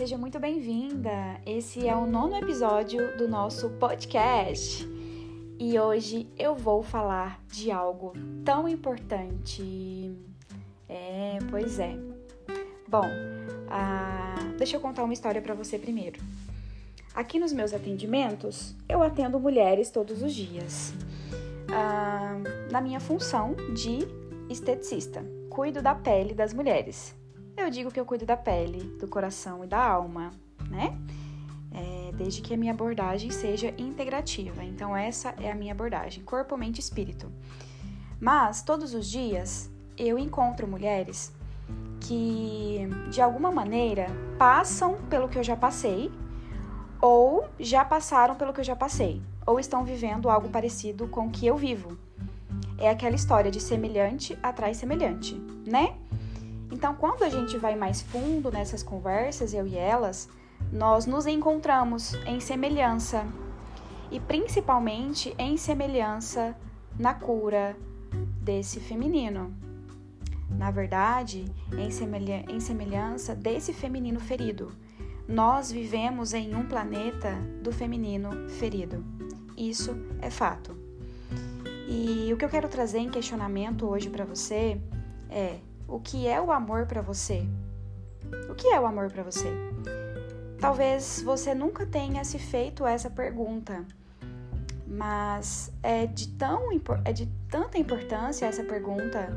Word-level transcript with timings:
seja 0.00 0.16
muito 0.16 0.40
bem-vinda. 0.40 1.38
Esse 1.44 1.86
é 1.86 1.94
o 1.94 2.06
nono 2.06 2.34
episódio 2.34 3.18
do 3.18 3.28
nosso 3.28 3.68
podcast. 3.68 4.88
E 5.58 5.78
hoje 5.78 6.26
eu 6.38 6.54
vou 6.54 6.82
falar 6.82 7.38
de 7.48 7.70
algo 7.70 8.14
tão 8.42 8.66
importante. 8.66 10.10
É, 10.88 11.38
pois 11.50 11.78
é. 11.78 11.98
Bom, 12.88 13.04
ah, 13.68 14.36
deixa 14.56 14.78
eu 14.78 14.80
contar 14.80 15.04
uma 15.04 15.12
história 15.12 15.42
para 15.42 15.52
você 15.52 15.78
primeiro. 15.78 16.18
Aqui 17.14 17.38
nos 17.38 17.52
meus 17.52 17.74
atendimentos, 17.74 18.74
eu 18.88 19.02
atendo 19.02 19.38
mulheres 19.38 19.90
todos 19.90 20.22
os 20.22 20.34
dias. 20.34 20.94
Ah, 21.70 22.38
na 22.70 22.80
minha 22.80 23.00
função 23.00 23.54
de 23.74 23.98
esteticista, 24.48 25.22
cuido 25.50 25.82
da 25.82 25.94
pele 25.94 26.32
das 26.32 26.54
mulheres 26.54 27.19
eu 27.60 27.70
digo 27.70 27.90
que 27.90 27.98
eu 28.00 28.04
cuido 28.04 28.26
da 28.26 28.36
pele, 28.36 28.82
do 28.98 29.06
coração 29.08 29.64
e 29.64 29.66
da 29.66 29.82
alma, 29.82 30.30
né? 30.68 30.98
É, 31.72 32.12
desde 32.16 32.42
que 32.42 32.52
a 32.52 32.56
minha 32.56 32.72
abordagem 32.72 33.30
seja 33.30 33.72
integrativa. 33.78 34.64
Então, 34.64 34.96
essa 34.96 35.34
é 35.40 35.50
a 35.50 35.54
minha 35.54 35.72
abordagem: 35.72 36.24
corpo, 36.24 36.56
mente 36.56 36.78
e 36.78 36.80
espírito. 36.80 37.30
Mas, 38.20 38.62
todos 38.62 38.92
os 38.94 39.08
dias, 39.08 39.70
eu 39.96 40.18
encontro 40.18 40.66
mulheres 40.66 41.32
que, 42.00 42.88
de 43.10 43.20
alguma 43.20 43.52
maneira, 43.52 44.06
passam 44.38 44.96
pelo 45.08 45.28
que 45.28 45.38
eu 45.38 45.44
já 45.44 45.56
passei, 45.56 46.10
ou 47.00 47.48
já 47.58 47.84
passaram 47.84 48.34
pelo 48.34 48.52
que 48.52 48.60
eu 48.60 48.64
já 48.64 48.76
passei, 48.76 49.22
ou 49.46 49.60
estão 49.60 49.84
vivendo 49.84 50.28
algo 50.28 50.48
parecido 50.48 51.06
com 51.08 51.26
o 51.26 51.30
que 51.30 51.46
eu 51.46 51.56
vivo. 51.56 51.96
É 52.78 52.88
aquela 52.88 53.14
história 53.14 53.50
de 53.50 53.60
semelhante 53.60 54.38
atrai 54.42 54.74
semelhante, 54.74 55.34
né? 55.66 55.94
Então, 56.70 56.94
quando 56.94 57.24
a 57.24 57.28
gente 57.28 57.58
vai 57.58 57.74
mais 57.74 58.00
fundo 58.00 58.50
nessas 58.50 58.82
conversas, 58.82 59.52
eu 59.52 59.66
e 59.66 59.76
elas, 59.76 60.28
nós 60.72 61.06
nos 61.06 61.26
encontramos 61.26 62.14
em 62.26 62.38
semelhança 62.38 63.26
e 64.10 64.20
principalmente 64.20 65.34
em 65.38 65.56
semelhança 65.56 66.56
na 66.98 67.14
cura 67.14 67.76
desse 68.40 68.80
feminino. 68.80 69.54
Na 70.48 70.70
verdade, 70.70 71.44
em, 71.76 71.90
semelha 71.90 72.44
em 72.48 72.60
semelhança 72.60 73.34
desse 73.34 73.72
feminino 73.72 74.20
ferido. 74.20 74.72
Nós 75.28 75.70
vivemos 75.70 76.34
em 76.34 76.54
um 76.54 76.66
planeta 76.66 77.34
do 77.62 77.70
feminino 77.70 78.48
ferido. 78.50 79.04
Isso 79.56 79.96
é 80.20 80.28
fato. 80.28 80.76
E 81.88 82.32
o 82.32 82.36
que 82.36 82.44
eu 82.44 82.48
quero 82.48 82.68
trazer 82.68 82.98
em 82.98 83.10
questionamento 83.10 83.88
hoje 83.88 84.10
para 84.10 84.24
você 84.24 84.80
é 85.28 85.58
o 85.90 85.98
que 85.98 86.28
é 86.28 86.40
o 86.40 86.52
amor 86.52 86.86
para 86.86 87.02
você? 87.02 87.44
O 88.48 88.54
que 88.54 88.68
é 88.68 88.80
o 88.80 88.86
amor 88.86 89.10
para 89.10 89.24
você? 89.24 89.48
Talvez 90.60 91.20
você 91.22 91.54
nunca 91.54 91.84
tenha 91.84 92.22
se 92.22 92.38
feito 92.38 92.86
essa 92.86 93.10
pergunta, 93.10 93.84
mas 94.86 95.72
é 95.82 96.06
de, 96.06 96.28
tão, 96.28 96.68
é 97.04 97.12
de 97.12 97.26
tanta 97.48 97.76
importância 97.76 98.46
essa 98.46 98.62
pergunta, 98.62 99.36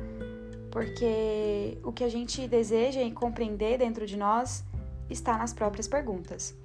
porque 0.69 1.77
o 1.83 1.91
que 1.91 2.03
a 2.03 2.09
gente 2.09 2.47
deseja 2.47 3.01
e 3.01 3.11
compreender 3.11 3.79
dentro 3.79 4.05
de 4.05 4.15
nós 4.15 4.63
está 5.09 5.37
nas 5.37 5.53
próprias 5.53 5.87
perguntas. 5.87 6.55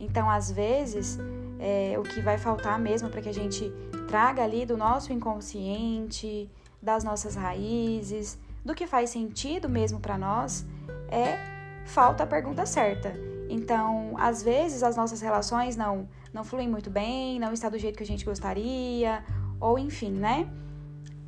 Então, 0.00 0.28
às 0.28 0.50
vezes, 0.50 1.18
é, 1.58 1.96
o 1.98 2.02
que 2.02 2.20
vai 2.20 2.36
faltar 2.36 2.78
mesmo 2.78 3.08
para 3.08 3.22
que 3.22 3.28
a 3.28 3.34
gente 3.34 3.70
traga 4.08 4.42
ali 4.42 4.66
do 4.66 4.76
nosso 4.76 5.12
inconsciente, 5.12 6.50
das 6.82 7.04
nossas 7.04 7.34
raízes, 7.34 8.38
do 8.66 8.74
que 8.74 8.86
faz 8.86 9.10
sentido 9.10 9.68
mesmo 9.68 10.00
para 10.00 10.18
nós, 10.18 10.66
é 11.08 11.38
falta 11.86 12.24
a 12.24 12.26
pergunta 12.26 12.66
certa. 12.66 13.14
Então, 13.48 14.14
às 14.18 14.42
vezes 14.42 14.82
as 14.82 14.96
nossas 14.96 15.20
relações 15.20 15.76
não 15.76 16.08
não 16.32 16.44
fluem 16.44 16.68
muito 16.68 16.90
bem, 16.90 17.40
não 17.40 17.52
está 17.52 17.70
do 17.70 17.78
jeito 17.78 17.96
que 17.96 18.02
a 18.02 18.06
gente 18.06 18.24
gostaria, 18.24 19.24
ou 19.58 19.78
enfim, 19.78 20.10
né? 20.10 20.46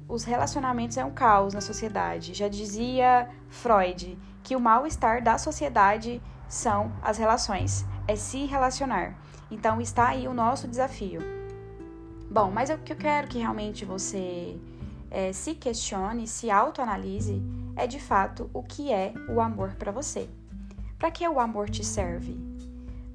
Os 0.06 0.24
relacionamentos 0.24 0.98
é 0.98 1.04
um 1.04 1.10
caos 1.10 1.54
na 1.54 1.62
sociedade. 1.62 2.34
Já 2.34 2.48
dizia 2.48 3.30
Freud 3.48 4.18
que 4.42 4.54
o 4.54 4.60
mal-estar 4.60 5.22
da 5.22 5.38
sociedade 5.38 6.20
são 6.46 6.92
as 7.00 7.16
relações, 7.16 7.86
é 8.06 8.16
se 8.16 8.44
relacionar. 8.44 9.16
Então 9.50 9.80
está 9.80 10.08
aí 10.08 10.28
o 10.28 10.34
nosso 10.34 10.68
desafio. 10.68 11.20
Bom, 12.30 12.50
mas 12.50 12.68
o 12.68 12.76
que 12.78 12.92
eu 12.92 12.96
quero 12.96 13.28
que 13.28 13.38
realmente 13.38 13.86
você 13.86 14.58
é, 15.10 15.32
se 15.32 15.54
questione, 15.54 16.26
se 16.26 16.50
autoanalise, 16.50 17.42
é 17.76 17.86
de 17.86 18.00
fato 18.00 18.50
o 18.52 18.62
que 18.62 18.92
é 18.92 19.12
o 19.28 19.40
amor 19.40 19.74
para 19.74 19.92
você. 19.92 20.28
Para 20.98 21.10
que 21.10 21.26
o 21.26 21.38
amor 21.38 21.70
te 21.70 21.84
serve? 21.84 22.36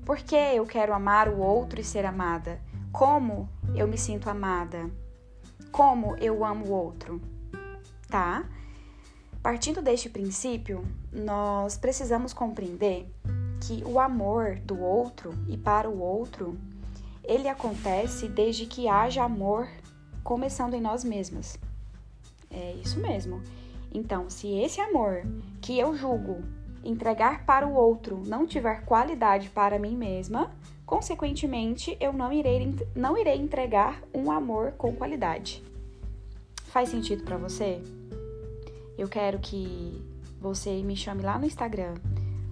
Por 0.06 0.18
que 0.18 0.36
eu 0.36 0.66
quero 0.66 0.94
amar 0.94 1.28
o 1.30 1.40
outro 1.40 1.80
e 1.80 1.84
ser 1.84 2.06
amada? 2.06 2.60
Como 2.92 3.50
eu 3.76 3.88
me 3.88 3.98
sinto 3.98 4.30
amada? 4.30 4.90
Como 5.72 6.16
eu 6.18 6.44
amo 6.46 6.66
o 6.66 6.72
outro? 6.72 7.22
Tá? 8.08 8.46
Partindo 9.42 9.82
deste 9.82 10.10
princípio, 10.10 10.86
nós 11.12 11.78
precisamos 11.78 12.34
compreender 12.34 13.10
que 13.60 13.84
o 13.86 14.00
amor 14.00 14.58
do 14.60 14.80
outro 14.80 15.34
e 15.48 15.58
para 15.58 15.90
o 15.90 16.00
outro, 16.00 16.58
ele 17.24 17.48
acontece 17.48 18.28
desde 18.28 18.66
que 18.66 18.88
haja 18.88 19.24
amor 19.24 19.68
começando 20.24 20.74
em 20.74 20.82
nós 20.82 21.04
mesmas. 21.04 21.58
É 22.54 22.74
isso 22.74 23.00
mesmo. 23.00 23.42
Então, 23.94 24.30
se 24.30 24.48
esse 24.60 24.80
amor 24.80 25.26
que 25.62 25.78
eu 25.78 25.96
julgo 25.96 26.42
entregar 26.84 27.46
para 27.46 27.68
o 27.68 27.74
outro 27.74 28.22
não 28.26 28.46
tiver 28.46 28.86
qualidade 28.86 29.50
para 29.50 29.80
mim 29.80 29.96
mesma, 29.96 30.52
consequentemente 30.86 31.98
eu 32.00 32.14
não 32.14 32.32
irei, 32.32 32.76
não 32.96 33.18
irei 33.18 33.38
entregar 33.38 34.02
um 34.14 34.32
amor 34.32 34.74
com 34.74 34.96
qualidade. 34.96 35.64
Faz 36.66 36.90
sentido 36.90 37.24
para 37.24 37.38
você? 37.38 37.82
Eu 38.98 39.08
quero 39.08 39.40
que 39.40 40.02
você 40.40 40.82
me 40.84 40.96
chame 40.96 41.24
lá 41.24 41.38
no 41.38 41.46
Instagram. 41.46 41.96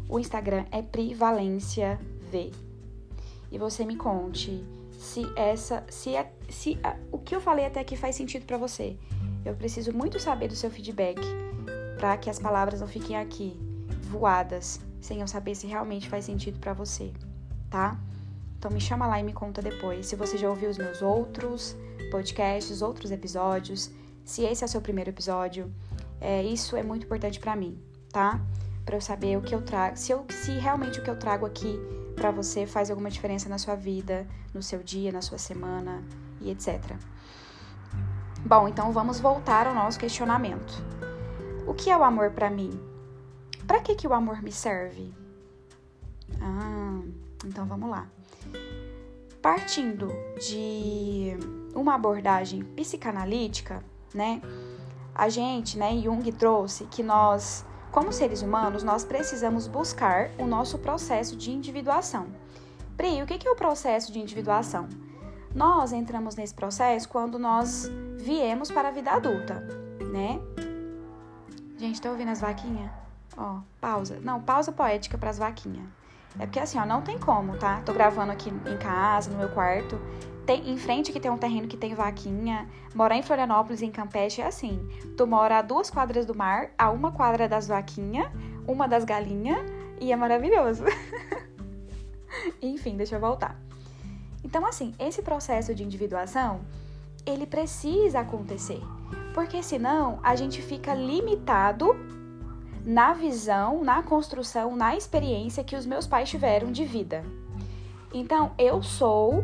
O 0.07 0.19
Instagram 0.19 0.65
é 0.71 0.81
Privalência 0.81 1.99
V. 2.31 2.51
E 3.51 3.57
você 3.57 3.85
me 3.85 3.95
conte 3.95 4.63
se 4.97 5.25
essa, 5.35 5.83
se, 5.89 6.11
se 6.47 6.79
o 7.11 7.17
que 7.17 7.35
eu 7.35 7.41
falei 7.41 7.65
até 7.65 7.79
aqui 7.79 7.97
faz 7.97 8.15
sentido 8.15 8.45
para 8.45 8.57
você. 8.57 8.95
Eu 9.43 9.55
preciso 9.55 9.91
muito 9.93 10.19
saber 10.19 10.47
do 10.47 10.55
seu 10.55 10.69
feedback 10.69 11.19
para 11.97 12.17
que 12.17 12.29
as 12.29 12.39
palavras 12.39 12.81
não 12.81 12.87
fiquem 12.87 13.17
aqui 13.17 13.59
voadas, 14.01 14.79
sem 14.99 15.21
eu 15.21 15.27
saber 15.27 15.55
se 15.55 15.67
realmente 15.67 16.09
faz 16.09 16.25
sentido 16.25 16.59
para 16.59 16.73
você, 16.73 17.11
tá? 17.69 17.99
Então 18.57 18.69
me 18.69 18.79
chama 18.79 19.07
lá 19.07 19.19
e 19.19 19.23
me 19.23 19.33
conta 19.33 19.61
depois 19.61 20.05
se 20.05 20.15
você 20.15 20.37
já 20.37 20.49
ouviu 20.49 20.69
os 20.69 20.77
meus 20.77 21.01
outros 21.01 21.75
podcasts, 22.11 22.81
outros 22.81 23.09
episódios, 23.11 23.89
se 24.23 24.43
esse 24.43 24.63
é 24.63 24.67
o 24.67 24.69
seu 24.69 24.81
primeiro 24.81 25.09
episódio. 25.09 25.73
É, 26.19 26.43
isso 26.43 26.75
é 26.75 26.83
muito 26.83 27.05
importante 27.05 27.39
para 27.39 27.55
mim, 27.55 27.81
tá? 28.11 28.39
Para 28.85 28.95
eu 28.95 29.01
saber 29.01 29.37
o 29.37 29.41
que 29.41 29.55
eu 29.55 29.61
trago, 29.61 29.97
se, 29.97 30.11
eu, 30.11 30.25
se 30.29 30.51
realmente 30.59 30.99
o 30.99 31.03
que 31.03 31.09
eu 31.09 31.17
trago 31.17 31.45
aqui 31.45 31.79
para 32.15 32.29
você 32.29 32.67
faz 32.67 32.91
alguma 32.91 33.09
diferença 33.09 33.49
na 33.49 33.57
sua 33.57 33.73
vida, 33.73 34.27
no 34.53 34.61
seu 34.61 34.83
dia, 34.83 35.11
na 35.11 35.21
sua 35.21 35.39
semana 35.39 36.03
e 36.39 36.51
etc. 36.51 36.95
Bom, 38.45 38.67
então 38.67 38.91
vamos 38.91 39.19
voltar 39.19 39.67
ao 39.67 39.73
nosso 39.73 39.99
questionamento. 39.99 40.73
O 41.67 41.73
que 41.73 41.89
é 41.89 41.97
o 41.97 42.03
amor 42.03 42.31
para 42.31 42.49
mim? 42.49 42.71
Para 43.67 43.79
que 43.79 43.95
que 43.95 44.07
o 44.07 44.13
amor 44.13 44.41
me 44.41 44.51
serve? 44.51 45.13
Ah, 46.41 46.99
então 47.45 47.65
vamos 47.65 47.89
lá. 47.89 48.07
Partindo 49.41 50.09
de 50.39 51.37
uma 51.75 51.95
abordagem 51.95 52.63
psicanalítica, 52.63 53.83
né? 54.13 54.41
A 55.13 55.29
gente, 55.29 55.77
né, 55.77 55.95
Jung 55.97 56.29
trouxe 56.31 56.85
que 56.85 57.03
nós, 57.03 57.65
como 57.91 58.11
seres 58.11 58.41
humanos, 58.41 58.83
nós 58.83 59.03
precisamos 59.03 59.67
buscar 59.67 60.31
o 60.39 60.45
nosso 60.45 60.79
processo 60.79 61.35
de 61.35 61.51
individuação. 61.51 62.27
Pri, 62.97 63.21
o 63.21 63.25
que 63.25 63.47
é 63.47 63.51
o 63.51 63.55
processo 63.55 64.11
de 64.11 64.19
individuação? 64.19 64.89
Nós 65.53 65.91
entramos 65.91 66.35
nesse 66.35 66.53
processo 66.53 67.09
quando 67.09 67.37
nós 67.37 67.89
viemos 68.21 68.71
para 68.71 68.89
a 68.89 68.91
vida 68.91 69.11
adulta, 69.11 69.55
né? 70.11 70.39
Gente, 71.77 71.99
tá 71.99 72.11
ouvindo 72.11 72.29
as 72.29 72.39
vaquinhas? 72.39 72.91
Ó, 73.35 73.59
pausa. 73.79 74.19
Não, 74.21 74.41
pausa 74.41 74.71
poética 74.71 75.17
para 75.17 75.29
as 75.29 75.37
vaquinhas. 75.37 75.85
É 76.39 76.45
porque 76.45 76.59
assim, 76.59 76.77
ó, 76.77 76.85
não 76.85 77.01
tem 77.01 77.17
como, 77.17 77.57
tá? 77.57 77.81
Tô 77.81 77.93
gravando 77.93 78.31
aqui 78.31 78.49
em 78.49 78.77
casa, 78.77 79.29
no 79.31 79.37
meu 79.37 79.49
quarto. 79.49 79.99
Tem, 80.45 80.69
em 80.69 80.77
frente 80.77 81.11
que 81.11 81.19
tem 81.19 81.29
um 81.29 81.37
terreno 81.37 81.67
que 81.67 81.75
tem 81.75 81.93
vaquinha. 81.93 82.69
Morar 82.93 83.15
em 83.15 83.23
Florianópolis, 83.23 83.81
em 83.81 83.91
Campeche, 83.91 84.41
é 84.41 84.47
assim. 84.47 84.87
Tu 85.17 85.27
mora 85.27 85.57
a 85.57 85.61
duas 85.61 85.89
quadras 85.89 86.25
do 86.25 86.35
mar, 86.35 86.71
a 86.77 86.89
uma 86.89 87.11
quadra 87.11 87.47
das 87.47 87.67
vaquinhas, 87.67 88.31
uma 88.67 88.87
das 88.87 89.03
galinhas, 89.03 89.59
e 89.99 90.11
é 90.11 90.15
maravilhoso. 90.15 90.83
Enfim, 92.61 92.95
deixa 92.95 93.15
eu 93.15 93.19
voltar. 93.19 93.59
Então, 94.43 94.65
assim, 94.65 94.93
esse 94.99 95.21
processo 95.21 95.75
de 95.75 95.83
individuação, 95.83 96.61
ele 97.25 97.45
precisa 97.45 98.19
acontecer, 98.19 98.81
porque 99.33 99.61
senão 99.61 100.19
a 100.23 100.35
gente 100.35 100.61
fica 100.61 100.93
limitado 100.93 101.95
na 102.85 103.13
visão, 103.13 103.83
na 103.83 104.01
construção, 104.01 104.75
na 104.75 104.95
experiência 104.95 105.63
que 105.63 105.75
os 105.75 105.85
meus 105.85 106.07
pais 106.07 106.29
tiveram 106.29 106.71
de 106.71 106.83
vida. 106.83 107.23
Então, 108.13 108.51
eu 108.57 108.81
sou 108.81 109.43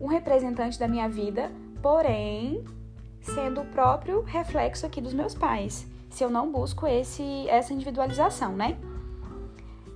um 0.00 0.06
representante 0.06 0.78
da 0.78 0.88
minha 0.88 1.08
vida, 1.08 1.52
porém 1.82 2.64
sendo 3.20 3.60
o 3.60 3.66
próprio 3.66 4.22
reflexo 4.22 4.86
aqui 4.86 5.00
dos 5.00 5.12
meus 5.12 5.34
pais, 5.34 5.86
se 6.08 6.22
eu 6.22 6.30
não 6.30 6.50
busco 6.50 6.86
esse 6.86 7.48
essa 7.48 7.72
individualização, 7.72 8.52
né? 8.52 8.78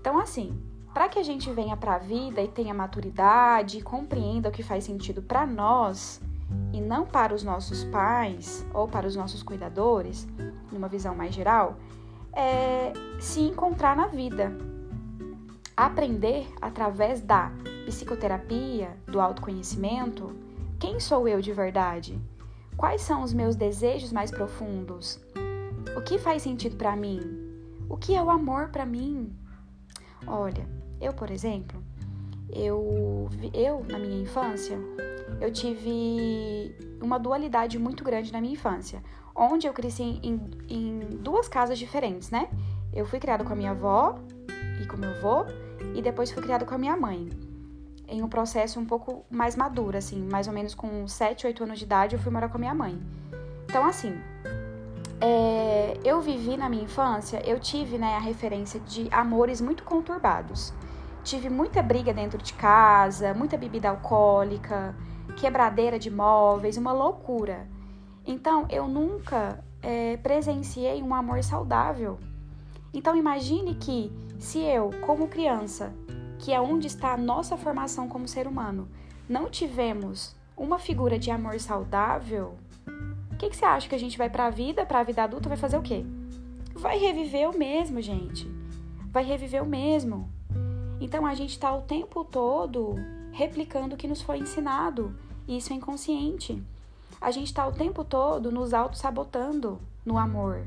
Então, 0.01 0.19
assim, 0.19 0.61
para 0.93 1.09
que 1.09 1.19
a 1.19 1.23
gente 1.23 1.51
venha 1.53 1.77
para 1.77 1.95
a 1.95 1.99
vida 1.99 2.43
e 2.43 2.49
tenha 2.49 2.75
maturidade 2.75 3.81
compreenda 3.83 4.49
o 4.49 4.53
que 4.53 4.63
faz 4.63 4.85
sentido 4.85 5.23
para 5.23 5.47
nós 5.47 6.21
e 6.73 6.81
não 6.81 7.07
para 7.07 7.35
os 7.35 7.43
nossos 7.43 7.85
pais 7.85 8.67
ou 8.73 8.87
para 8.87 9.07
os 9.07 9.17
nossos 9.17 9.43
cuidadores, 9.43 10.27
numa 10.71 10.89
visão 10.89 11.15
mais 11.15 11.35
geral, 11.35 11.77
é 12.33 12.93
se 13.19 13.41
encontrar 13.41 13.97
na 13.97 14.07
vida. 14.07 14.53
Aprender 15.77 16.47
através 16.61 17.21
da 17.21 17.51
psicoterapia, 17.87 18.97
do 19.07 19.21
autoconhecimento, 19.21 20.35
quem 20.79 21.01
sou 21.01 21.27
eu 21.27 21.41
de 21.41 21.53
verdade? 21.53 22.21
Quais 22.77 23.03
são 23.03 23.23
os 23.23 23.33
meus 23.33 23.57
desejos 23.57 24.13
mais 24.13 24.31
profundos? 24.31 25.21
O 25.97 26.01
que 26.01 26.19
faz 26.19 26.43
sentido 26.43 26.77
para 26.77 26.97
mim? 26.97 27.21
O 27.89 27.97
que 27.97 28.15
é 28.15 28.23
o 28.23 28.31
amor 28.31 28.69
para 28.69 28.87
mim? 28.87 29.35
Olha, 30.27 30.67
eu, 31.01 31.13
por 31.13 31.31
exemplo, 31.31 31.83
eu, 32.53 33.29
eu 33.53 33.85
na 33.89 33.99
minha 33.99 34.23
infância, 34.23 34.79
eu 35.41 35.53
tive 35.53 36.75
uma 37.01 37.19
dualidade 37.19 37.79
muito 37.79 38.05
grande 38.05 38.33
na 38.33 38.41
minha 38.41 38.55
infância, 38.55 39.03
onde 39.35 39.67
eu 39.67 39.73
cresci 39.73 40.03
em, 40.03 40.41
em 40.69 40.99
duas 41.21 41.49
casas 41.49 41.79
diferentes, 41.79 42.31
né? 42.31 42.49
Eu 42.93 43.07
fui 43.07 43.19
criada 43.19 43.45
com 43.45 43.53
a 43.53 43.57
minha 43.57 43.71
avó 43.71 44.19
e 44.81 44.87
com 44.87 44.97
meu 44.97 45.11
avô, 45.11 45.47
e 45.95 46.03
depois 46.03 46.31
fui 46.31 46.43
criada 46.43 46.65
com 46.65 46.75
a 46.75 46.79
minha 46.79 46.97
mãe. 46.97 47.29
Em 48.09 48.23
um 48.23 48.29
processo 48.29 48.81
um 48.81 48.85
pouco 48.85 49.25
mais 49.31 49.55
maduro, 49.55 49.97
assim, 49.97 50.21
mais 50.31 50.49
ou 50.49 50.53
menos 50.53 50.75
com 50.75 51.07
7, 51.07 51.47
8 51.47 51.63
anos 51.63 51.79
de 51.79 51.85
idade, 51.85 52.17
eu 52.17 52.21
fui 52.21 52.33
morar 52.33 52.49
com 52.49 52.57
a 52.57 52.61
minha 52.61 52.75
mãe. 52.75 53.01
Então, 53.69 53.87
assim, 53.87 54.21
é, 55.21 55.97
eu 56.03 56.21
vivi 56.21 56.57
na 56.57 56.69
minha 56.69 56.83
infância, 56.83 57.41
eu 57.47 57.61
tive 57.61 57.99
né, 57.99 58.17
a 58.17 58.19
referência 58.19 58.81
de 58.81 59.07
amores 59.13 59.61
muito 59.61 59.85
conturbados. 59.85 60.73
Tive 61.23 61.49
muita 61.51 61.83
briga 61.83 62.13
dentro 62.13 62.39
de 62.43 62.55
casa, 62.55 63.35
muita 63.35 63.57
bebida 63.57 63.91
alcoólica, 63.91 64.95
quebradeira 65.33 65.99
de 65.99 66.11
móveis, 66.11 66.77
uma 66.77 66.93
loucura. 66.93 67.69
Então 68.27 68.67
eu 68.69 68.87
nunca 68.87 69.63
é, 69.83 70.17
presenciei 70.19 71.03
um 71.03 71.15
amor 71.15 71.43
saudável. 71.43 72.19
Então 72.93 73.17
imagine 73.17 73.75
que 73.75 74.13
se 74.39 74.59
eu, 74.59 74.91
como 75.07 75.29
criança, 75.29 75.93
que 76.39 76.53
é 76.53 76.61
onde 76.61 76.87
está 76.87 77.13
a 77.13 77.17
nossa 77.17 77.57
formação 77.57 78.09
como 78.09 78.27
ser 78.27 78.47
humano, 78.47 78.89
não 79.29 79.51
tivemos 79.51 80.35
uma 80.57 80.79
figura 80.79 81.19
de 81.19 81.31
amor 81.31 81.61
saudável, 81.61 82.55
o 83.31 83.37
que, 83.37 83.49
que 83.49 83.57
você 83.57 83.65
acha 83.65 83.89
que 83.89 83.95
a 83.95 83.99
gente 83.99 84.19
vai 84.19 84.29
para 84.29 84.47
a 84.47 84.51
vida, 84.51 84.85
para 84.85 85.01
a 85.01 85.05
vida 85.05 85.23
adulta, 85.23 85.49
vai 85.49 85.57
fazer 85.57 85.79
o 85.79 85.83
quê? 85.83 86.05
Vai 86.75 86.99
reviver 86.99 87.49
o 87.49 87.57
mesmo, 87.57 88.01
gente. 88.01 88.47
Vai 89.11 89.25
reviver 89.25 89.63
o 89.63 89.67
mesmo. 89.67 90.31
Então 91.01 91.25
a 91.25 91.35
gente 91.35 91.51
está 91.51 91.75
o 91.75 91.83
tempo 91.83 92.25
todo 92.25 92.95
replicando 93.33 93.95
o 93.95 93.99
que 93.99 94.09
nos 94.09 94.23
foi 94.23 94.39
ensinado, 94.39 95.15
e 95.47 95.59
isso 95.59 95.73
é 95.73 95.77
inconsciente. 95.77 96.63
A 97.21 97.31
gente 97.31 97.47
está 97.47 97.67
o 97.67 97.73
tempo 97.73 98.05
todo 98.05 98.51
nos 98.51 98.73
auto-sabotando 98.73 99.81
no 100.05 100.19
amor. 100.19 100.65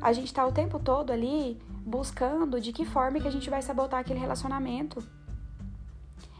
A 0.00 0.12
gente 0.12 0.26
está 0.26 0.46
o 0.46 0.52
tempo 0.52 0.78
todo 0.78 1.12
ali 1.12 1.58
buscando 1.84 2.60
de 2.60 2.72
que 2.72 2.84
forma 2.84 3.18
que 3.18 3.28
a 3.28 3.30
gente 3.30 3.48
vai 3.48 3.62
sabotar 3.62 4.00
aquele 4.00 4.20
relacionamento. 4.20 5.02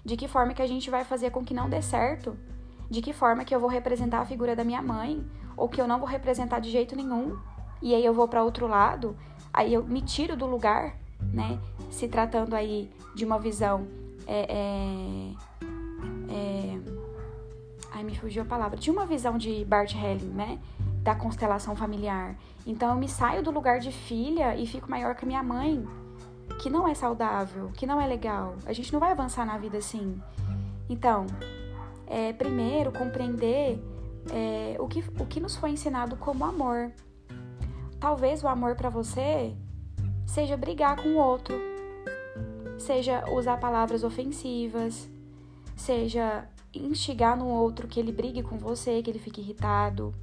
De 0.05 0.17
que 0.17 0.29
forma 0.29 0.55
que 0.55 0.63
a 0.63 0.67
gente 0.67 0.91
vai 0.91 1.05
fazer 1.05 1.31
com 1.31 1.45
que 1.45 1.55
não 1.55 1.69
dê 1.69 1.83
certo. 1.83 2.37
De 2.91 3.01
que 3.01 3.13
forma 3.13 3.45
que 3.45 3.55
eu 3.55 3.61
vou 3.61 3.69
representar 3.69 4.21
a 4.21 4.27
figura 4.27 4.55
da 4.55 4.65
minha 4.65 4.83
mãe 4.83 5.27
ou 5.57 5.69
que 5.69 5.81
eu 5.81 5.89
não 5.89 5.99
vou 5.99 6.09
representar 6.09 6.61
de 6.61 6.71
jeito 6.71 6.95
nenhum. 6.95 7.37
E 7.81 7.95
aí 7.95 8.05
eu 8.05 8.15
vou 8.15 8.29
para 8.29 8.45
outro 8.45 8.67
lado, 8.67 9.17
aí 9.53 9.73
eu 9.73 9.85
me 9.85 10.03
tiro 10.03 10.37
do 10.37 10.47
lugar 10.47 10.97
né? 11.33 11.59
Se 11.91 12.09
tratando 12.09 12.55
aí 12.55 12.91
de 13.15 13.25
uma 13.25 13.39
visão. 13.39 13.87
É, 14.29 14.47
é, 14.53 15.65
é, 16.31 16.79
ai, 17.93 18.05
me 18.05 18.15
fugiu 18.15 18.43
a 18.43 18.45
palavra. 18.45 18.77
De 18.77 18.91
uma 18.91 19.07
visão 19.07 19.39
de 19.39 19.65
Bart 19.65 19.95
Helling, 19.95 20.29
né? 20.29 20.59
Da 21.03 21.15
constelação 21.15 21.75
familiar. 21.75 22.37
Então 22.67 22.91
eu 22.91 22.97
me 22.97 23.09
saio 23.09 23.43
do 23.43 23.51
lugar 23.51 23.81
de 23.81 23.91
filha 23.91 24.55
e 24.55 24.67
fico 24.67 24.91
maior 24.91 25.15
que 25.15 25.25
minha 25.25 25.43
mãe, 25.43 25.83
que 26.61 26.69
não 26.69 26.87
é 26.87 26.95
saudável, 26.95 27.71
que 27.73 27.87
não 27.87 27.99
é 27.99 28.07
legal. 28.07 28.57
A 28.67 28.75
gente 28.75 28.93
não 28.93 29.01
vai 29.01 29.13
avançar 29.13 29.47
na 29.47 29.57
vida 29.57 29.79
assim. 29.79 30.21
Então, 30.91 31.25
é, 32.07 32.35
primeiro, 32.35 32.93
compreender 32.93 33.83
é, 34.31 34.77
o, 34.79 34.87
que, 34.87 35.03
o 35.19 35.25
que 35.25 35.41
nos 35.41 35.57
foi 35.57 35.71
ensinado 35.71 36.17
como 36.17 36.45
amor. 36.45 36.93
Talvez 37.99 38.45
o 38.45 38.49
amor 38.49 38.77
para 38.77 38.91
você 38.91 39.55
seja 40.27 40.57
brigar 40.57 40.97
com 40.97 41.09
o 41.09 41.17
outro, 41.17 41.55
seja 42.79 43.25
usar 43.31 43.59
palavras 43.59 44.05
ofensivas, 44.05 45.09
seja 45.77 46.49
instigar 46.73 47.37
no 47.37 47.49
outro 47.49 47.89
que 47.89 47.99
ele 47.99 48.13
brigue 48.13 48.43
com 48.43 48.59
você, 48.59 49.03
que 49.03 49.11
ele 49.11 49.19
fique 49.19 49.41
irritado. 49.41 50.15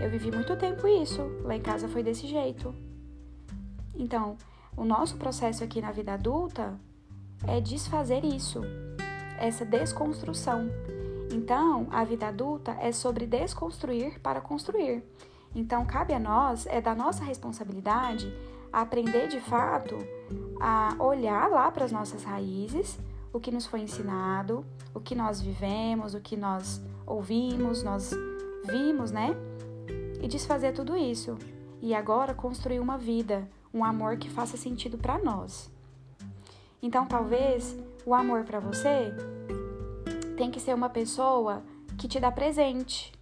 Eu 0.00 0.08
vivi 0.08 0.30
muito 0.30 0.56
tempo 0.56 0.86
isso, 0.86 1.22
lá 1.42 1.56
em 1.56 1.60
casa 1.60 1.88
foi 1.88 2.02
desse 2.02 2.26
jeito. 2.26 2.74
Então, 3.94 4.36
o 4.76 4.84
nosso 4.84 5.16
processo 5.16 5.62
aqui 5.62 5.80
na 5.80 5.92
vida 5.92 6.14
adulta 6.14 6.78
é 7.46 7.60
desfazer 7.60 8.24
isso, 8.24 8.62
essa 9.38 9.64
desconstrução. 9.64 10.70
Então, 11.32 11.86
a 11.90 12.02
vida 12.04 12.28
adulta 12.28 12.72
é 12.80 12.92
sobre 12.92 13.26
desconstruir 13.26 14.18
para 14.20 14.40
construir. 14.40 15.04
Então, 15.54 15.84
cabe 15.84 16.14
a 16.14 16.18
nós, 16.18 16.66
é 16.66 16.80
da 16.80 16.94
nossa 16.94 17.24
responsabilidade, 17.24 18.32
aprender 18.72 19.28
de 19.28 19.40
fato 19.40 19.98
a 20.60 20.94
olhar 20.98 21.48
lá 21.48 21.70
para 21.70 21.84
as 21.84 21.92
nossas 21.92 22.22
raízes, 22.22 22.98
o 23.32 23.40
que 23.40 23.50
nos 23.50 23.66
foi 23.66 23.80
ensinado, 23.80 24.64
o 24.94 25.00
que 25.00 25.14
nós 25.14 25.40
vivemos, 25.40 26.14
o 26.14 26.20
que 26.20 26.36
nós 26.36 26.82
ouvimos, 27.06 27.82
nós 27.82 28.12
vimos, 28.66 29.10
né? 29.10 29.34
E 30.20 30.28
desfazer 30.28 30.72
tudo 30.72 30.96
isso. 30.96 31.36
E 31.80 31.94
agora 31.94 32.34
construir 32.34 32.78
uma 32.78 32.98
vida, 32.98 33.48
um 33.72 33.82
amor 33.82 34.18
que 34.18 34.28
faça 34.28 34.56
sentido 34.56 34.98
para 34.98 35.18
nós. 35.18 35.70
Então, 36.82 37.06
talvez 37.06 37.76
o 38.04 38.14
amor 38.14 38.44
para 38.44 38.60
você 38.60 39.14
tem 40.36 40.50
que 40.50 40.60
ser 40.60 40.74
uma 40.74 40.88
pessoa 40.88 41.62
que 41.98 42.08
te 42.08 42.18
dá 42.18 42.30
presente, 42.30 43.12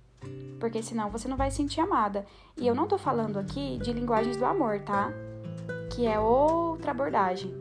porque 0.58 0.82
senão 0.82 1.10
você 1.10 1.28
não 1.28 1.36
vai 1.36 1.50
se 1.50 1.58
sentir 1.58 1.80
amada. 1.80 2.24
E 2.56 2.66
eu 2.66 2.74
não 2.74 2.86
tô 2.86 2.98
falando 2.98 3.38
aqui 3.38 3.78
de 3.78 3.92
linguagens 3.92 4.36
do 4.36 4.44
amor, 4.44 4.80
tá? 4.80 5.12
Que 5.98 6.06
é 6.06 6.16
outra 6.20 6.92
abordagem. 6.92 7.52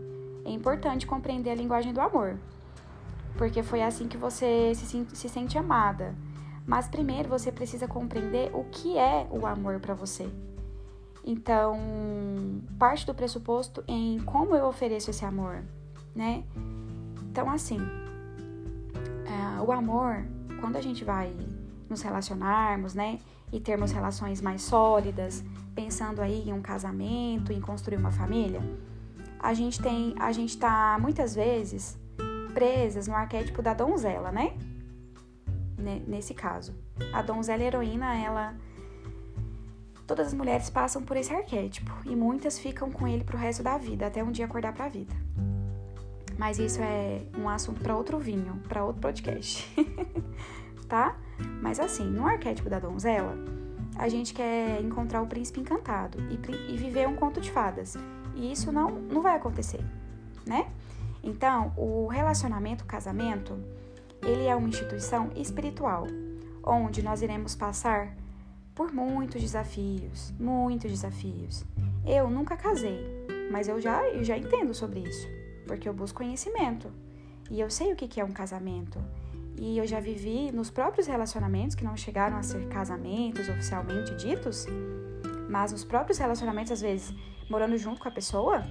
É 0.46 0.52
importante 0.52 1.08
compreender 1.08 1.50
a 1.50 1.56
linguagem 1.56 1.92
do 1.92 2.00
amor, 2.00 2.38
porque 3.36 3.64
foi 3.64 3.82
assim 3.82 4.08
que 4.08 4.16
você 4.16 4.74
se, 4.76 5.08
se 5.12 5.28
sente 5.28 5.58
amada. 5.58 6.14
Mas 6.64 6.88
primeiro 6.88 7.28
você 7.28 7.52
precisa 7.52 7.88
compreender 7.88 8.52
o 8.54 8.64
que 8.66 8.96
é 8.96 9.26
o 9.32 9.48
amor 9.48 9.80
para 9.80 9.96
você. 9.96 10.30
Então, 11.26 11.80
parte 12.78 13.08
do 13.08 13.16
pressuposto 13.16 13.84
em 13.88 14.20
como 14.20 14.56
eu 14.56 14.68
ofereço 14.68 15.10
esse 15.10 15.26
amor, 15.26 15.64
né? 16.16 16.44
Então, 17.32 17.50
assim, 17.50 17.80
uh, 17.80 19.64
o 19.66 19.72
amor, 19.72 20.24
quando 20.62 20.76
a 20.76 20.82
gente 20.82 21.04
vai 21.04 21.36
nos 21.90 22.04
relacionarmos, 22.04 22.94
né? 22.94 23.18
E 23.52 23.60
termos 23.60 23.92
relações 23.92 24.42
mais 24.42 24.62
sólidas, 24.62 25.44
pensando 25.78 26.24
aí 26.24 26.50
em 26.50 26.54
um 26.54 26.62
casamento, 26.62 27.54
em 27.54 27.62
construir 27.62 27.98
uma 27.98 28.12
família, 28.12 28.60
a 29.40 29.54
gente 29.54 29.80
tem, 29.80 30.16
a 30.18 30.32
gente 30.32 30.58
tá 30.58 30.98
muitas 31.00 31.36
vezes 31.36 31.96
presas 32.52 33.08
no 33.08 33.14
arquétipo 33.14 33.62
da 33.62 33.76
donzela, 33.76 34.32
né? 34.32 34.58
Nesse 36.08 36.34
caso, 36.34 36.74
a 37.14 37.22
donzela 37.22 37.62
heroína, 37.62 38.18
ela 38.18 38.56
todas 40.08 40.28
as 40.28 40.34
mulheres 40.34 40.68
passam 40.68 41.04
por 41.04 41.16
esse 41.16 41.32
arquétipo 41.32 41.92
e 42.06 42.16
muitas 42.16 42.58
ficam 42.58 42.90
com 42.90 43.08
ele 43.08 43.24
pro 43.24 43.38
resto 43.38 43.62
da 43.62 43.78
vida, 43.78 44.08
até 44.08 44.24
um 44.24 44.32
dia 44.32 44.46
acordar 44.46 44.74
para 44.74 44.86
a 44.86 44.90
vida. 44.90 45.14
Mas 46.40 46.58
isso 46.58 46.82
é 46.82 47.22
um 47.38 47.48
assunto 47.48 47.82
para 47.82 47.96
outro 47.96 48.18
vinho, 48.18 48.60
para 48.68 48.84
outro 48.84 49.02
podcast. 49.02 49.68
tá? 50.90 51.16
Mas 51.62 51.80
assim, 51.80 52.06
no 52.06 52.26
arquétipo 52.26 52.68
da 52.68 52.80
donzela, 52.80 53.36
a 53.98 54.08
gente 54.08 54.34
quer 54.34 54.82
encontrar 54.82 55.22
o 55.22 55.28
príncipe 55.28 55.60
encantado 55.60 56.20
e, 56.30 56.74
e 56.74 56.78
viver 56.78 57.08
um 57.08 57.16
conto 57.16 57.42
de 57.42 57.52
fadas. 57.52 57.96
E 58.36 58.52
isso 58.52 58.72
não, 58.72 58.92
não 58.92 59.22
vai 59.22 59.36
acontecer, 59.36 59.84
né? 60.46 60.70
Então, 61.24 61.74
o 61.76 62.08
relacionamento, 62.08 62.84
o 62.84 62.88
casamento, 62.88 63.58
ele 64.22 64.46
é 64.46 64.56
uma 64.56 64.70
instituição 64.70 65.30
espiritual, 65.36 66.06
onde 66.64 67.02
nós 67.02 67.22
iremos 67.22 67.56
passar 67.56 68.16
por 68.76 68.94
muitos 68.94 69.42
desafios, 69.42 70.32
muitos 70.40 70.92
desafios. 70.92 71.66
Eu 72.06 72.30
nunca 72.30 72.56
casei, 72.56 73.04
mas 73.52 73.68
eu 73.68 73.82
já, 73.82 74.08
eu 74.08 74.24
já 74.24 74.38
entendo 74.38 74.74
sobre 74.74 75.00
isso, 75.00 75.28
porque 75.66 75.90
eu 75.90 75.94
busco 75.94 76.20
conhecimento. 76.20 76.92
E 77.50 77.60
eu 77.60 77.70
sei 77.70 77.92
o 77.92 77.96
que 77.96 78.20
é 78.20 78.24
um 78.24 78.32
casamento. 78.32 79.00
E 79.58 79.78
eu 79.78 79.88
já 79.88 80.00
vivi 80.00 80.52
nos 80.52 80.70
próprios 80.70 81.08
relacionamentos 81.08 81.76
que 81.76 81.84
não 81.84 81.98
chegaram 81.98 82.38
a 82.38 82.44
ser 82.44 82.68
casamentos 82.68 83.50
oficialmente 83.50 84.16
ditos, 84.16 84.68
mas 85.50 85.72
nos 85.72 85.84
próprios 85.84 86.20
relacionamentos, 86.20 86.72
às 86.72 86.82
vezes, 86.82 87.14
morando 87.50 87.76
junto 87.78 88.00
com 88.00 88.08
a 88.08 88.12
pessoa, 88.12 88.64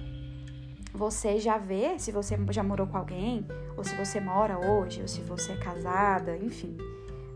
você 0.93 1.39
já 1.39 1.57
vê 1.57 1.99
se 1.99 2.11
você 2.11 2.37
já 2.51 2.63
morou 2.63 2.87
com 2.87 2.97
alguém, 2.97 3.45
ou 3.75 3.83
se 3.83 3.95
você 3.95 4.19
mora 4.19 4.57
hoje, 4.57 5.01
ou 5.01 5.07
se 5.07 5.21
você 5.21 5.51
é 5.51 5.57
casada, 5.57 6.37
enfim. 6.37 6.77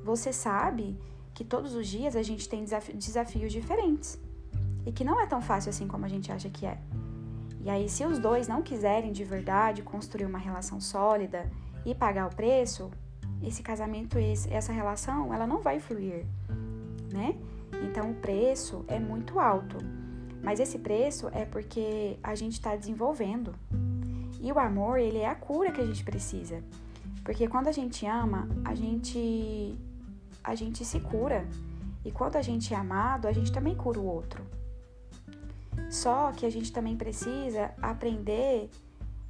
Você 0.03 0.31
sabe 0.31 0.97
que 1.33 1.43
todos 1.43 1.75
os 1.75 1.87
dias 1.87 2.15
a 2.15 2.23
gente 2.23 2.47
tem 2.47 2.63
desafios 2.93 3.51
diferentes 3.51 4.19
e 4.85 4.91
que 4.91 5.03
não 5.03 5.19
é 5.19 5.27
tão 5.27 5.41
fácil 5.41 5.69
assim 5.69 5.87
como 5.87 6.05
a 6.05 6.09
gente 6.09 6.31
acha 6.31 6.49
que 6.49 6.65
é. 6.65 6.77
E 7.63 7.69
aí, 7.69 7.87
se 7.87 8.03
os 8.05 8.17
dois 8.17 8.47
não 8.47 8.63
quiserem 8.63 9.11
de 9.11 9.23
verdade 9.23 9.83
construir 9.83 10.25
uma 10.25 10.39
relação 10.39 10.81
sólida 10.81 11.47
e 11.85 11.93
pagar 11.93 12.27
o 12.27 12.35
preço, 12.35 12.89
esse 13.43 13.63
casamento, 13.63 14.17
esse, 14.19 14.51
essa 14.53 14.71
relação, 14.71 15.33
ela 15.33 15.47
não 15.47 15.59
vai 15.59 15.79
fluir, 15.79 16.25
né? 17.11 17.35
Então 17.83 18.11
o 18.11 18.15
preço 18.15 18.85
é 18.87 18.99
muito 18.99 19.39
alto, 19.39 19.77
mas 20.43 20.59
esse 20.59 20.79
preço 20.79 21.29
é 21.33 21.45
porque 21.45 22.17
a 22.21 22.35
gente 22.35 22.53
está 22.53 22.75
desenvolvendo. 22.75 23.53
E 24.39 24.51
o 24.51 24.59
amor, 24.59 24.99
ele 24.99 25.19
é 25.19 25.27
a 25.27 25.35
cura 25.35 25.71
que 25.71 25.81
a 25.81 25.85
gente 25.85 26.03
precisa. 26.03 26.63
Porque 27.23 27.47
quando 27.47 27.67
a 27.67 27.71
gente 27.71 28.05
ama, 28.05 28.47
a 28.65 28.73
gente 28.73 29.77
a 30.43 30.55
gente 30.55 30.83
se 30.83 30.99
cura. 30.99 31.47
E 32.03 32.11
quando 32.11 32.35
a 32.35 32.41
gente 32.41 32.73
é 32.73 32.77
amado, 32.77 33.27
a 33.27 33.31
gente 33.31 33.51
também 33.51 33.75
cura 33.75 33.99
o 33.99 34.05
outro. 34.05 34.43
Só 35.89 36.31
que 36.31 36.45
a 36.45 36.49
gente 36.49 36.71
também 36.71 36.97
precisa 36.97 37.71
aprender 37.79 38.69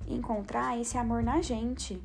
encontrar 0.08 0.80
esse 0.80 0.98
amor 0.98 1.24
na 1.24 1.42
gente 1.42 2.02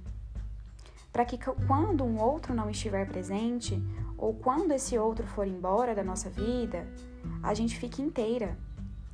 para 1.16 1.24
que 1.24 1.38
quando 1.66 2.04
um 2.04 2.20
outro 2.20 2.52
não 2.52 2.68
estiver 2.68 3.08
presente, 3.08 3.82
ou 4.18 4.34
quando 4.34 4.72
esse 4.72 4.98
outro 4.98 5.26
for 5.26 5.46
embora 5.46 5.94
da 5.94 6.04
nossa 6.04 6.28
vida, 6.28 6.86
a 7.42 7.54
gente 7.54 7.78
fique 7.78 8.02
inteira, 8.02 8.54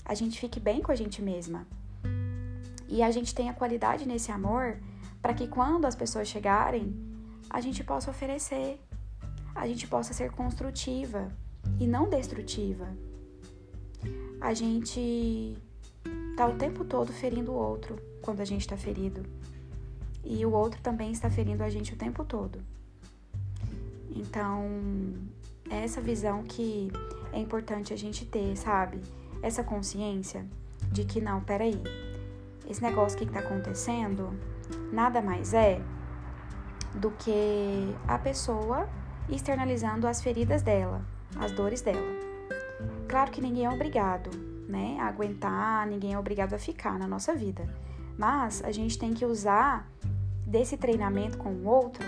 a 0.04 0.12
gente 0.12 0.40
fique 0.40 0.59
bem 0.59 0.82
com 0.82 0.90
a 0.90 0.97
gente 0.97 1.23
mesma. 1.23 1.64
E 2.88 3.04
a 3.04 3.11
gente 3.12 3.32
tenha 3.32 3.54
qualidade 3.54 4.04
nesse 4.04 4.32
amor 4.32 4.80
para 5.23 5.32
que 5.32 5.47
quando 5.47 5.85
as 5.85 5.94
pessoas 5.94 6.26
chegarem, 6.26 6.92
a 7.49 7.61
gente 7.61 7.85
possa 7.85 8.11
oferecer, 8.11 8.80
a 9.54 9.64
gente 9.68 9.87
possa 9.87 10.12
ser 10.12 10.32
construtiva 10.32 11.28
e 11.78 11.87
não 11.87 12.11
destrutiva. 12.11 12.88
A 14.40 14.52
gente 14.52 15.56
tá 16.37 16.49
o 16.49 16.56
tempo 16.56 16.85
todo 16.85 17.12
ferindo 17.12 17.52
o 17.52 17.54
outro 17.54 17.94
quando 18.21 18.40
a 18.40 18.44
gente 18.44 18.62
está 18.62 18.76
ferido 18.76 19.23
e 20.24 20.44
o 20.46 20.52
outro 20.52 20.80
também 20.80 21.12
está 21.12 21.30
ferindo 21.30 21.62
a 21.62 21.70
gente 21.70 21.94
o 21.94 21.96
tempo 21.96 22.24
todo. 22.24 22.60
Então, 24.14 24.66
é 25.70 25.84
essa 25.84 26.00
visão 26.00 26.42
que 26.42 26.90
é 27.32 27.38
importante 27.38 27.92
a 27.92 27.96
gente 27.96 28.24
ter, 28.26 28.56
sabe? 28.56 29.00
Essa 29.42 29.64
consciência 29.64 30.46
de 30.90 31.04
que 31.04 31.20
não, 31.20 31.40
peraí, 31.40 31.80
esse 32.68 32.82
negócio 32.82 33.18
que 33.18 33.24
está 33.24 33.40
acontecendo 33.40 34.30
nada 34.92 35.20
mais 35.20 35.54
é 35.54 35.80
do 36.94 37.10
que 37.10 37.94
a 38.06 38.18
pessoa 38.18 38.88
externalizando 39.28 40.06
as 40.06 40.22
feridas 40.22 40.62
dela, 40.62 41.04
as 41.36 41.52
dores 41.52 41.80
dela. 41.80 42.20
Claro 43.08 43.30
que 43.30 43.40
ninguém 43.40 43.64
é 43.64 43.70
obrigado, 43.70 44.30
né, 44.68 44.98
a 45.00 45.06
aguentar, 45.06 45.86
ninguém 45.86 46.14
é 46.14 46.18
obrigado 46.18 46.54
a 46.54 46.58
ficar 46.58 46.98
na 46.98 47.08
nossa 47.08 47.34
vida. 47.34 47.66
Mas 48.16 48.62
a 48.62 48.70
gente 48.70 48.98
tem 48.98 49.14
que 49.14 49.24
usar 49.24 49.90
desse 50.52 50.76
treinamento 50.76 51.38
com 51.38 51.49
o 51.49 51.66
outro 51.66 52.04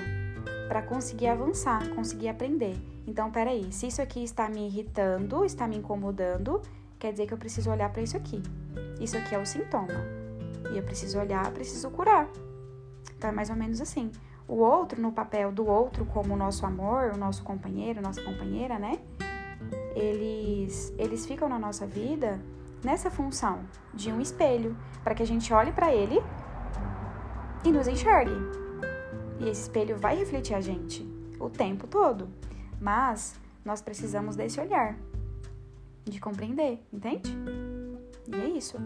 para 0.68 0.82
conseguir 0.82 1.28
avançar, 1.28 1.88
conseguir 1.94 2.28
aprender. 2.28 2.76
Então, 3.06 3.30
peraí, 3.30 3.72
se 3.72 3.86
isso 3.86 4.02
aqui 4.02 4.22
está 4.22 4.50
me 4.50 4.66
irritando, 4.66 5.46
está 5.46 5.66
me 5.66 5.76
incomodando, 5.78 6.60
quer 6.98 7.10
dizer 7.10 7.26
que 7.26 7.32
eu 7.32 7.38
preciso 7.38 7.70
olhar 7.70 7.90
para 7.90 8.02
isso 8.02 8.16
aqui. 8.16 8.42
Isso 9.00 9.16
aqui 9.16 9.34
é 9.34 9.38
o 9.38 9.46
sintoma. 9.46 9.94
E 10.72 10.76
eu 10.76 10.82
preciso 10.82 11.18
olhar, 11.18 11.50
preciso 11.52 11.90
curar. 11.90 12.28
Então, 13.16 13.30
é 13.30 13.32
mais 13.32 13.48
ou 13.48 13.56
menos 13.56 13.80
assim. 13.80 14.12
O 14.46 14.56
outro, 14.56 15.00
no 15.00 15.10
papel 15.10 15.50
do 15.50 15.66
outro, 15.66 16.04
como 16.04 16.34
o 16.34 16.36
nosso 16.36 16.66
amor, 16.66 17.12
o 17.14 17.16
nosso 17.16 17.42
companheiro, 17.42 18.02
nossa 18.02 18.22
companheira, 18.22 18.78
né? 18.78 18.98
Eles, 19.94 20.92
eles 20.98 21.24
ficam 21.24 21.48
na 21.48 21.58
nossa 21.58 21.86
vida 21.86 22.38
nessa 22.84 23.10
função 23.10 23.60
de 23.94 24.12
um 24.12 24.20
espelho, 24.20 24.76
para 25.02 25.14
que 25.14 25.22
a 25.22 25.26
gente 25.26 25.52
olhe 25.54 25.72
para 25.72 25.94
ele 25.94 26.22
e 27.64 27.72
nos 27.72 27.88
enxergue. 27.88 28.34
E 29.40 29.48
esse 29.48 29.62
espelho 29.62 29.96
vai 29.96 30.16
refletir 30.16 30.54
a 30.54 30.60
gente 30.60 31.06
o 31.40 31.48
tempo 31.48 31.86
todo. 31.86 32.28
Mas 32.80 33.38
nós 33.64 33.80
precisamos 33.80 34.36
desse 34.36 34.60
olhar, 34.60 34.98
de 36.04 36.20
compreender, 36.20 36.82
entende? 36.92 37.34
E 38.28 38.34
é 38.34 38.48
isso. 38.48 38.76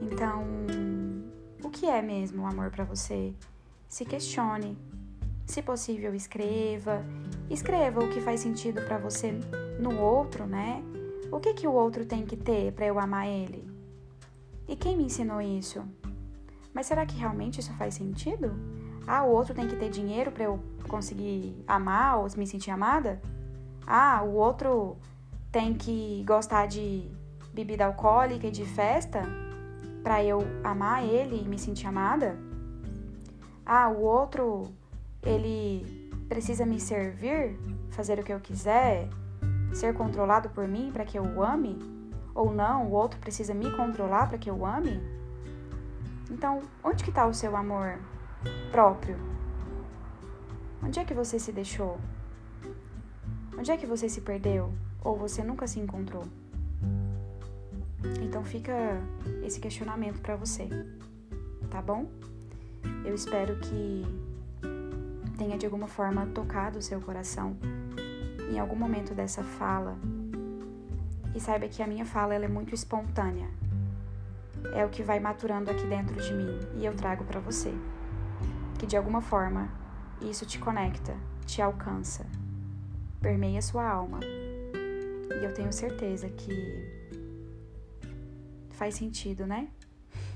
Então, 0.00 0.44
o 1.64 1.70
que 1.70 1.86
é 1.86 2.02
mesmo 2.02 2.42
o 2.42 2.46
amor 2.46 2.70
para 2.70 2.84
você? 2.84 3.34
Se 3.88 4.04
questione. 4.04 4.76
Se 5.46 5.62
possível, 5.62 6.14
escreva. 6.14 7.04
Escreva 7.50 8.04
o 8.04 8.08
que 8.10 8.20
faz 8.20 8.40
sentido 8.40 8.82
para 8.82 8.98
você 8.98 9.32
no 9.78 9.98
outro, 10.00 10.46
né? 10.46 10.82
O 11.30 11.40
que 11.40 11.54
que 11.54 11.66
o 11.66 11.72
outro 11.72 12.04
tem 12.04 12.24
que 12.24 12.36
ter 12.36 12.72
para 12.72 12.86
eu 12.86 12.98
amar 12.98 13.26
ele? 13.26 13.66
E 14.68 14.76
quem 14.76 14.96
me 14.96 15.04
ensinou 15.04 15.40
isso? 15.40 15.82
Mas 16.74 16.86
será 16.86 17.04
que 17.04 17.16
realmente 17.16 17.60
isso 17.60 17.72
faz 17.74 17.94
sentido? 17.94 18.52
Ah, 19.06 19.24
o 19.24 19.30
outro 19.30 19.54
tem 19.54 19.68
que 19.68 19.76
ter 19.76 19.90
dinheiro 19.90 20.30
para 20.30 20.44
eu 20.44 20.60
conseguir 20.88 21.62
amar 21.66 22.18
ou 22.18 22.26
me 22.36 22.46
sentir 22.46 22.70
amada? 22.70 23.20
Ah, 23.86 24.22
o 24.22 24.34
outro 24.34 24.96
tem 25.50 25.74
que 25.74 26.24
gostar 26.26 26.66
de 26.66 27.10
bebida 27.52 27.84
alcoólica 27.84 28.46
e 28.46 28.50
de 28.50 28.64
festa 28.64 29.22
para 30.02 30.24
eu 30.24 30.40
amar 30.64 31.04
ele 31.04 31.42
e 31.44 31.48
me 31.48 31.58
sentir 31.58 31.86
amada? 31.86 32.38
Ah, 33.66 33.88
o 33.88 34.02
outro 34.02 34.72
ele 35.22 36.10
precisa 36.28 36.64
me 36.64 36.80
servir, 36.80 37.58
fazer 37.90 38.18
o 38.18 38.22
que 38.22 38.32
eu 38.32 38.40
quiser, 38.40 39.08
ser 39.72 39.94
controlado 39.94 40.48
por 40.50 40.66
mim 40.66 40.90
para 40.92 41.04
que 41.04 41.18
eu 41.18 41.24
o 41.24 41.42
ame? 41.42 41.78
Ou 42.34 42.52
não, 42.52 42.86
o 42.86 42.92
outro 42.92 43.20
precisa 43.20 43.52
me 43.52 43.70
controlar 43.72 44.28
para 44.28 44.38
que 44.38 44.48
eu 44.48 44.56
o 44.56 44.66
ame? 44.66 45.00
Então, 46.32 46.62
onde 46.82 47.04
que 47.04 47.10
está 47.10 47.26
o 47.26 47.34
seu 47.34 47.54
amor 47.54 47.98
próprio? 48.70 49.16
Onde 50.82 50.98
é 50.98 51.04
que 51.04 51.12
você 51.12 51.38
se 51.38 51.52
deixou? 51.52 52.00
Onde 53.56 53.70
é 53.70 53.76
que 53.76 53.84
você 53.84 54.08
se 54.08 54.22
perdeu? 54.22 54.72
Ou 55.04 55.14
você 55.14 55.44
nunca 55.44 55.66
se 55.66 55.78
encontrou? 55.78 56.24
Então 58.22 58.42
fica 58.42 58.72
esse 59.44 59.60
questionamento 59.60 60.22
para 60.22 60.34
você, 60.34 60.68
tá 61.70 61.82
bom? 61.82 62.10
Eu 63.04 63.14
espero 63.14 63.60
que 63.60 64.02
tenha 65.36 65.58
de 65.58 65.66
alguma 65.66 65.86
forma 65.86 66.26
tocado 66.28 66.78
o 66.78 66.82
seu 66.82 66.98
coração 66.98 67.58
em 68.50 68.58
algum 68.58 68.76
momento 68.76 69.14
dessa 69.14 69.44
fala. 69.44 69.98
E 71.34 71.40
saiba 71.40 71.68
que 71.68 71.82
a 71.82 71.86
minha 71.86 72.06
fala 72.06 72.34
ela 72.34 72.46
é 72.46 72.48
muito 72.48 72.74
espontânea 72.74 73.61
é 74.74 74.84
o 74.84 74.88
que 74.88 75.02
vai 75.02 75.20
maturando 75.20 75.70
aqui 75.70 75.86
dentro 75.86 76.20
de 76.20 76.32
mim 76.32 76.58
e 76.76 76.84
eu 76.84 76.94
trago 76.94 77.24
para 77.24 77.40
você. 77.40 77.72
Que 78.78 78.86
de 78.86 78.96
alguma 78.96 79.20
forma 79.20 79.70
isso 80.20 80.46
te 80.46 80.58
conecta, 80.58 81.16
te 81.46 81.60
alcança, 81.60 82.26
permeia 83.20 83.60
sua 83.60 83.88
alma. 83.88 84.20
E 84.22 85.44
eu 85.44 85.52
tenho 85.54 85.72
certeza 85.72 86.28
que 86.28 87.02
faz 88.70 88.94
sentido, 88.94 89.46
né? 89.46 89.68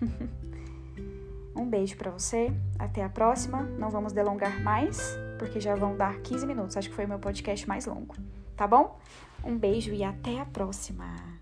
um 1.56 1.68
beijo 1.68 1.96
para 1.96 2.10
você, 2.10 2.52
até 2.78 3.02
a 3.02 3.08
próxima. 3.08 3.62
Não 3.62 3.90
vamos 3.90 4.12
delongar 4.12 4.62
mais, 4.62 5.16
porque 5.38 5.60
já 5.60 5.74
vão 5.74 5.96
dar 5.96 6.18
15 6.20 6.46
minutos. 6.46 6.76
Acho 6.76 6.88
que 6.88 6.94
foi 6.94 7.04
o 7.04 7.08
meu 7.08 7.18
podcast 7.18 7.66
mais 7.68 7.86
longo, 7.86 8.14
tá 8.56 8.66
bom? 8.66 8.98
Um 9.44 9.56
beijo 9.56 9.92
e 9.92 10.04
até 10.04 10.40
a 10.40 10.46
próxima. 10.46 11.35